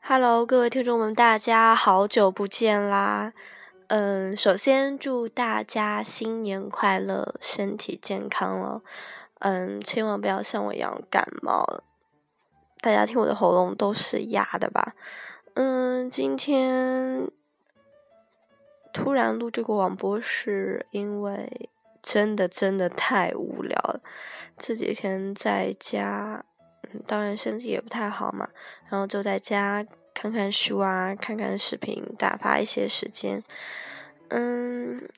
[0.00, 3.32] Hello，各位听众们，大家好久不见啦！
[3.86, 8.82] 嗯，首先祝大家新年快乐，身体健康哦。
[9.38, 11.84] 嗯，千万不要像我一样感冒了。
[12.80, 14.94] 大家听我的喉咙都是哑的吧？
[15.54, 17.30] 嗯，今天
[18.92, 21.70] 突然录这个广播是因为
[22.02, 24.00] 真的真的太无聊了。
[24.58, 26.44] 这几天在家，
[27.06, 28.48] 当然身体也不太好嘛，
[28.90, 29.86] 然后就在家。
[30.14, 33.42] 看看书啊，看看视频，打发一些时间。
[34.28, 35.08] 嗯，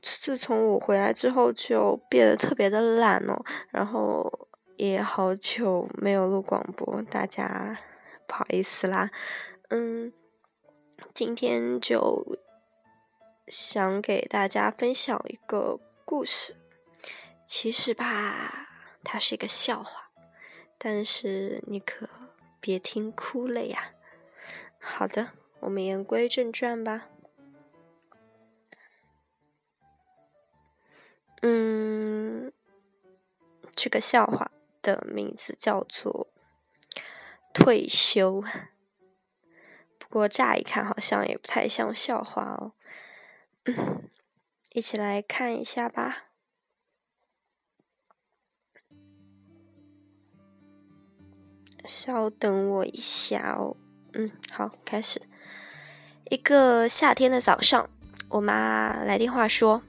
[0.00, 3.44] 自从我回来之后，就变得特别的懒哦。
[3.70, 7.78] 然后也好久没有录广播，大家
[8.26, 9.10] 不好意思啦。
[9.68, 10.10] 嗯，
[11.12, 12.38] 今天就
[13.46, 16.56] 想给大家分享一个故事。
[17.46, 18.66] 其实吧，
[19.04, 20.10] 它是一个笑话，
[20.88, 22.08] 但是你可
[22.60, 23.90] 别听哭了呀。
[24.78, 27.08] 好的，我们言归正传吧。
[31.42, 32.52] 嗯，
[33.74, 36.28] 这个笑话的名字叫做
[37.52, 38.44] 退休。
[39.98, 42.74] 不过乍一看好像也不太像笑话哦。
[44.70, 46.25] 一起来看一下吧。
[51.86, 53.76] 稍等我一下哦。
[54.12, 55.22] 嗯，好，开始。
[56.28, 57.88] 一个夏天的早上，
[58.28, 59.82] 我妈来电话说：“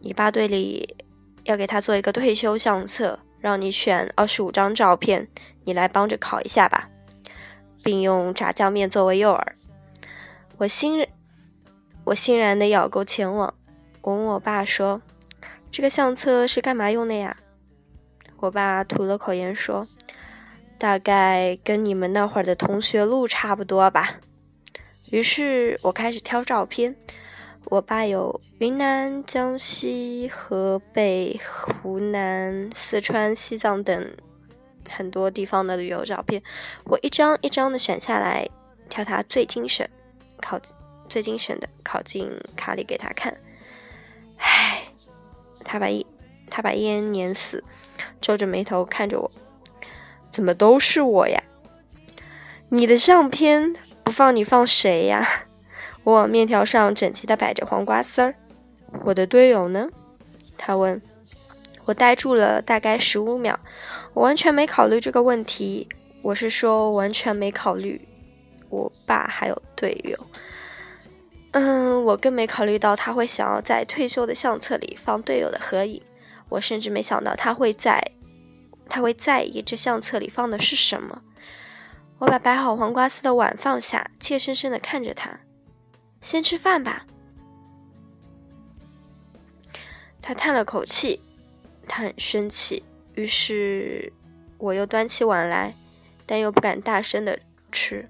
[0.00, 0.96] 你爸队里
[1.44, 5.28] 要给他做一个退休相册，让你选二十五张照片，
[5.64, 6.88] 你来帮着考一下吧，
[7.82, 9.46] 并用炸酱面作为诱饵。”
[10.56, 11.06] 我欣
[12.04, 13.54] 我欣然的咬钩前往。
[14.02, 15.02] 我问我爸说
[15.70, 17.36] ：“这个相册是干嘛用的呀？”
[18.40, 19.86] 我爸吐了口烟说。
[20.80, 24.18] 大概跟你们那会儿的同学录差不多吧。
[25.10, 26.96] 于是我开始挑照片。
[27.66, 34.16] 我爸有云南、江西、河北、湖南、四川、西藏等
[34.88, 36.42] 很多地方的旅游照片。
[36.84, 38.48] 我一张一张的选下来，
[38.88, 39.88] 挑他最精神、
[40.40, 40.58] 考
[41.10, 43.36] 最精神的考进卡里给他看。
[44.38, 44.84] 唉，
[45.62, 46.02] 他把烟
[46.48, 47.62] 他把烟碾死，
[48.22, 49.30] 皱着眉头看着我。
[50.30, 51.42] 怎么都是我呀？
[52.68, 53.74] 你的相片
[54.04, 55.26] 不放你放谁呀？
[56.04, 58.34] 我往面条上整齐的摆着黄瓜丝儿。
[59.04, 59.88] 我的队友呢？
[60.56, 61.00] 他问。
[61.86, 63.58] 我呆住了大概十五秒，
[64.12, 65.88] 我完全没考虑这个问题。
[66.22, 68.06] 我是说完全没考虑
[68.68, 70.16] 我爸还有队友。
[71.52, 76.00] 嗯，我更没考虑到他会想要在退休的相册里放队友的合影。
[76.50, 78.00] 我甚至没想到他会在。
[78.90, 81.22] 他会在意这相册里放的是什么。
[82.18, 85.40] 我把摆好黄瓜丝的碗放下，怯生生的看着他。
[86.20, 87.06] 先吃饭吧。
[90.20, 91.22] 他叹了口气，
[91.88, 92.84] 他很生气。
[93.14, 94.12] 于是
[94.58, 95.74] 我又端起碗来，
[96.26, 97.38] 但又不敢大声的
[97.72, 98.06] 吃。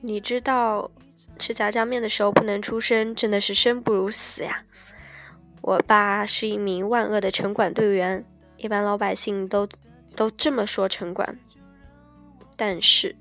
[0.00, 0.90] 你知道，
[1.38, 4.64] 吃炸酱面的时候不能出声，真的是生不如死呀。
[5.60, 8.24] 我爸是一名万恶的城管队员。
[8.60, 9.66] 一般老百姓都
[10.14, 11.38] 都这么说城管，
[12.56, 13.16] 但是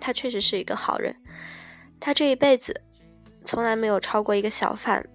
[0.00, 1.14] 他确实是一个好人。
[2.00, 2.80] 他这一辈子
[3.44, 5.06] 从来没有超过一个小贩，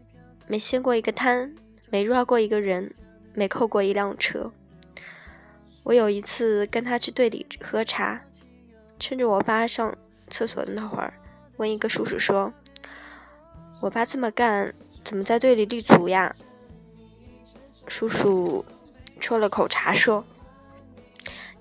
[0.47, 1.55] 没掀过一个摊，
[1.89, 2.93] 没抓过一个人，
[3.33, 4.51] 没扣过一辆车。
[5.81, 8.21] 我有一次跟他去队里喝茶，
[8.99, 9.97] 趁着我爸上
[10.29, 11.15] 厕所的那会儿，
[11.57, 12.53] 问一个叔叔说
[13.81, 14.71] ：“我爸这么干，
[15.03, 16.35] 怎么在队里立足呀？”
[17.87, 18.63] 叔叔。
[19.23, 20.25] 抽了口茶，说：“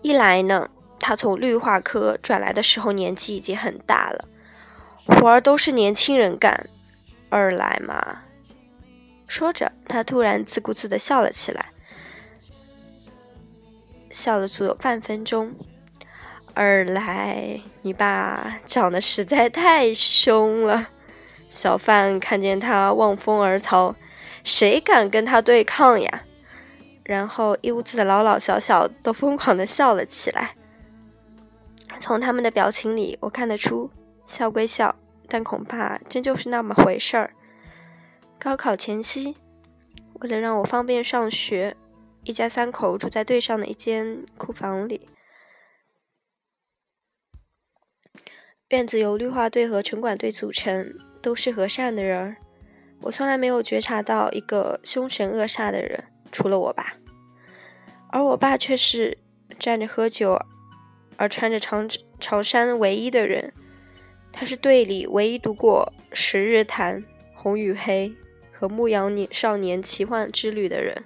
[0.02, 0.68] 一来呢，
[0.98, 4.24] 他从绿化科转来的时候年纪已经很大了，
[5.06, 6.66] 活儿都是年轻人干；
[7.30, 8.22] 二来嘛，
[9.28, 11.66] 说着，他突然自顾自的笑了起来，
[14.10, 15.54] 笑了足有半分钟。
[16.54, 20.88] 二来，你爸长得实在太凶了，
[21.48, 23.94] 小贩看见他望风而逃，
[24.42, 26.24] 谁敢跟他对抗呀？”
[27.04, 30.54] 然后一屋子的老老小小都疯狂的笑了起来。
[32.00, 33.90] 从他们的表情里，我看得出，
[34.26, 34.96] 笑归笑，
[35.28, 37.34] 但恐怕真就是那么回事儿。
[38.38, 39.36] 高考前夕，
[40.14, 41.76] 为了让我方便上学，
[42.24, 45.08] 一家三口住在对上的一间库房里。
[48.68, 52.36] 院子由绿化队和城管队组成，都是和善的人儿。
[53.02, 56.04] 我从来没有觉察到一个凶神恶煞的人。
[56.32, 56.94] 除了我爸，
[58.08, 59.18] 而我爸却是
[59.58, 60.36] 站着喝酒，
[61.16, 61.88] 而穿着长
[62.18, 63.52] 长衫唯一的人。
[64.32, 67.02] 他是队里唯一读过《十日谈》
[67.34, 68.08] 《红与黑》
[68.58, 71.04] 和《牧羊女少年奇幻之旅》的人。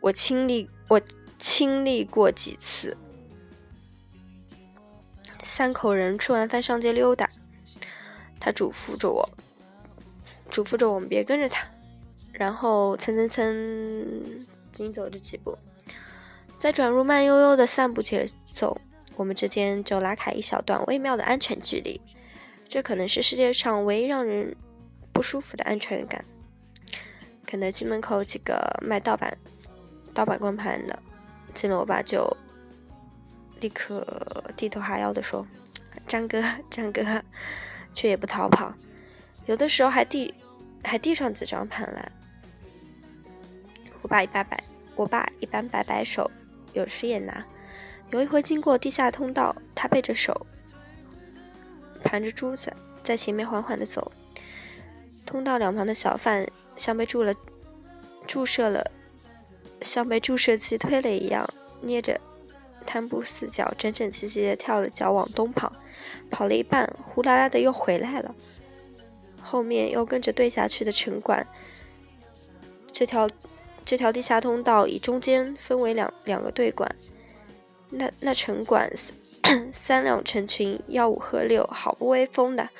[0.00, 1.00] 我亲历，我
[1.40, 2.96] 亲历过几次。
[5.42, 7.28] 三口人吃完饭上街溜达，
[8.38, 9.28] 他嘱咐着我，
[10.48, 11.66] 嘱咐着我们别跟着他，
[12.32, 15.58] 然后蹭蹭蹭，紧走着几步，
[16.58, 18.80] 再转入慢悠悠的散步节奏。
[19.16, 22.00] 我们之间就拉开一小段微妙的安全距离，
[22.66, 24.56] 这可能是世界上唯一让人
[25.12, 26.24] 不舒服的安全感。
[27.44, 29.36] 肯德基门口几个卖盗版
[30.14, 30.98] 盗版光盘的
[31.52, 32.34] 见了我爸就
[33.60, 34.06] 立刻
[34.56, 35.46] 低头哈腰的说
[36.06, 37.02] ：“张哥，张哥”，
[37.92, 38.72] 却也不逃跑，
[39.44, 40.32] 有的时候还递
[40.82, 42.10] 还递上几张盘来。
[44.10, 44.64] 我爸一般摆，
[44.96, 46.28] 我爸一般摆摆手，
[46.72, 47.46] 有时也拿。
[48.10, 50.44] 有一回经过地下通道，他背着手，
[52.02, 52.74] 盘着珠子，
[53.04, 54.10] 在前面缓缓地走。
[55.24, 57.32] 通道两旁的小贩像被注了
[58.26, 58.90] 注射了，
[59.80, 61.48] 像被注射器推了一样，
[61.80, 62.20] 捏着
[62.84, 65.72] 摊布四角，整整齐齐地跳了脚往东跑，
[66.32, 68.34] 跑了一半，呼啦啦的又回来了。
[69.40, 71.46] 后面又跟着对下去的城管。
[72.90, 73.28] 这条
[73.84, 76.94] 这条地下通道以中间分为两两个队管。
[77.90, 82.70] 那那城管三 三两成群，吆五喝六，好不威风的。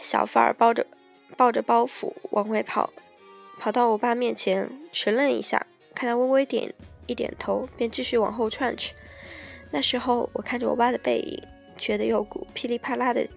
[0.00, 0.86] 小贩儿抱着
[1.36, 2.90] 抱着包袱往回跑，
[3.58, 6.72] 跑到我爸面前，迟愣一下，看他微微点
[7.06, 8.94] 一点头，便继续往后窜去。
[9.70, 11.42] 那时候我看着我爸的背影，
[11.76, 13.28] 觉得有股噼里啪啦的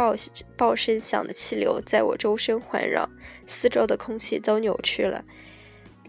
[0.00, 0.14] 爆
[0.56, 3.10] 爆声响的气流在我周身环绕，
[3.46, 5.26] 四周的空气都扭曲了，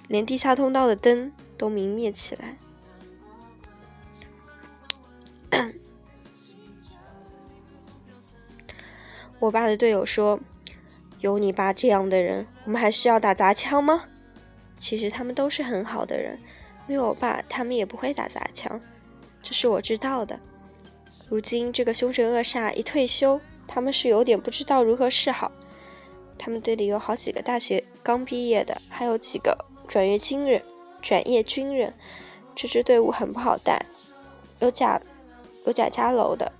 [0.07, 1.33] 连地下通道的灯。
[1.57, 2.57] 都明灭起来。
[9.37, 10.39] 我爸的队友说
[11.21, 14.05] ：“有你爸这样的人，我们还需要打砸枪吗？”
[14.75, 16.39] 其实他们都是很好的人，
[16.87, 18.81] 没有我爸，他们也不会打砸枪。
[19.43, 20.39] 这是我知道的。
[21.29, 23.39] 如今这个凶神恶煞一退休，
[23.73, 25.49] 他们是有点不知道如何是好。
[26.37, 29.57] 他们队里有好几个大学刚毕业的，还有几个
[29.87, 30.61] 转业军人。
[31.01, 31.93] 转业军人，
[32.53, 33.85] 这支队伍很不好带，
[34.59, 35.01] 有假
[35.65, 36.51] 有贾家楼的，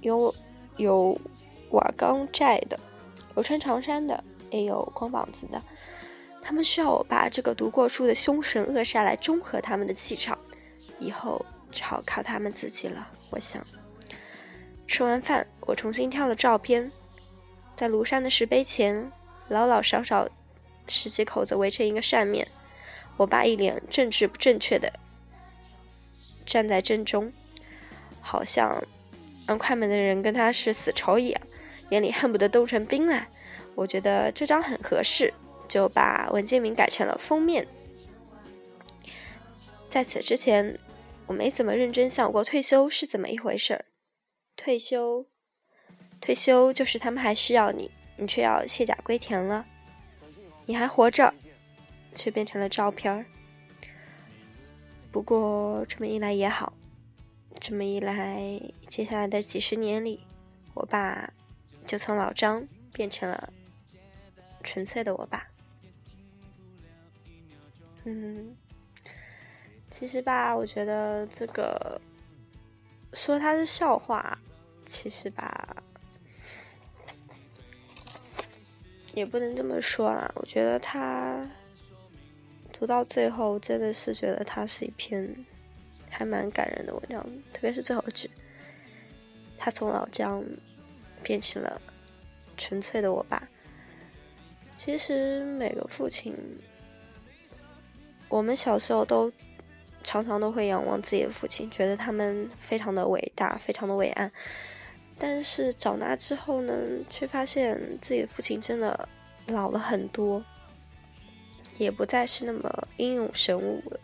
[0.00, 0.34] 有
[0.76, 1.16] 有
[1.70, 2.78] 瓦岗寨的，
[3.36, 5.62] 有穿长衫的，也有光膀子的。
[6.42, 10.36] 他们需要我把这个读过书的凶神恶煞来中和他们的气场，
[10.98, 13.08] 以后只好靠他们自己了。
[13.30, 13.64] 我想，
[14.88, 16.90] 吃完饭，我重新挑了照片，
[17.76, 19.12] 在庐山的石碑前，
[19.48, 20.26] 老老少少
[20.88, 22.48] 十几口子围成一个扇面。
[23.18, 24.92] 我爸一脸政治不正确的
[26.46, 27.30] 站在正中，
[28.20, 28.82] 好像
[29.46, 31.42] 按快门的人跟他是死仇一样，
[31.90, 33.28] 眼里恨不得冻成冰来。
[33.74, 35.32] 我觉得这张很合适，
[35.68, 37.68] 就把文件名改成了封面。
[39.90, 40.78] 在此之前，
[41.26, 43.84] 我没怎么认真想过退休是怎么一回事儿。
[44.58, 45.24] 退休，
[46.20, 49.64] 退休就是他们还需要你，你却要卸甲归田了，
[50.66, 51.32] 你还活着。
[52.14, 53.24] 却变成了照片儿。
[55.12, 56.72] 不过这么一来也好，
[57.60, 60.26] 这么一来，接下来的几十年里，
[60.74, 61.32] 我爸
[61.84, 63.52] 就从老张变成了
[64.64, 65.46] 纯粹的我爸。
[68.02, 68.56] 嗯，
[69.92, 72.00] 其实吧，我觉得这个
[73.12, 74.36] 说他是笑话，
[74.88, 75.76] 其实吧，
[79.14, 80.32] 也不能这么说啊。
[80.34, 81.48] 我觉得他。
[82.70, 85.34] 读到最后，真的是觉得它是一篇
[86.08, 87.20] 还蛮感人的文章，
[87.52, 88.30] 特别是最后一句，
[89.58, 90.44] 他从老张
[91.20, 91.82] 变成了
[92.56, 93.48] 纯粹的我爸。
[94.76, 96.32] 其实每个父亲，
[98.28, 99.32] 我们小时候都
[100.04, 104.30] 常常都会仰望自己的父亲，觉得他们非常的伟大，非常的伟岸。
[105.18, 106.74] 但是长大之后呢，
[107.10, 109.08] 却发现自己的父亲真的
[109.46, 110.44] 老了很多。
[111.76, 114.00] 也不再是那么英勇神武了，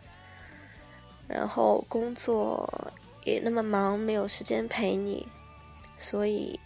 [1.27, 2.93] 然后工作
[3.25, 5.27] 也那么忙，没有时间陪你，
[5.97, 6.57] 所以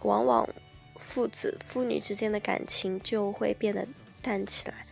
[0.00, 0.48] 往往
[0.96, 3.86] 父子父女之间的感情就会变得
[4.22, 4.86] 淡起来。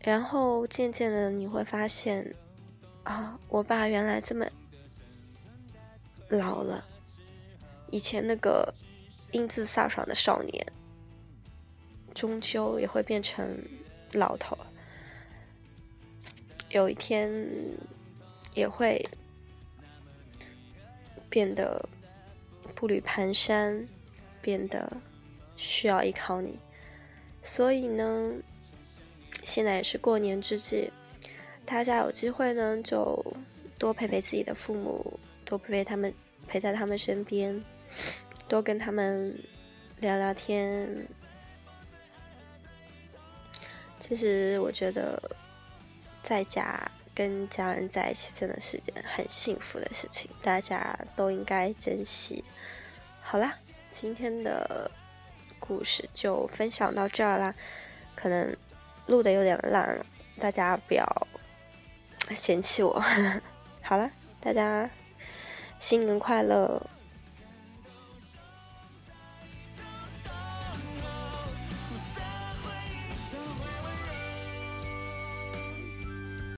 [0.00, 2.32] 然后渐渐的你会发现，
[3.02, 4.46] 啊，我爸原来这么
[6.30, 6.84] 老了，
[7.90, 8.72] 以前那个
[9.32, 10.66] 英姿飒爽的少年。
[12.12, 13.56] 终究也会变成
[14.12, 14.58] 老头，
[16.68, 17.32] 有一天
[18.52, 19.08] 也会
[21.30, 21.88] 变得
[22.74, 23.86] 步履蹒跚，
[24.42, 24.92] 变得
[25.56, 26.58] 需要依靠你。
[27.44, 28.32] 所以呢，
[29.44, 30.90] 现在也是过年之际，
[31.64, 33.24] 大家有机会呢，就
[33.78, 35.18] 多陪陪自己的父母，
[35.50, 36.14] 多陪陪他们，
[36.46, 37.62] 陪在他们身边，
[38.46, 39.36] 多跟他们
[39.98, 41.08] 聊聊天。
[43.98, 45.20] 其实我觉得，
[46.22, 52.44] 在家跟家人在一起真的是件很幸福的事情，大家都应该珍惜。
[53.20, 53.58] 好啦，
[53.90, 54.88] 今天的
[55.58, 57.54] 故事就分享到这儿啦，
[58.14, 58.56] 可能
[59.06, 60.06] 录的有点烂，
[60.38, 61.04] 大家不要
[62.36, 63.02] 嫌弃我。
[63.82, 64.88] 好了，大家
[65.80, 66.82] 新年快乐！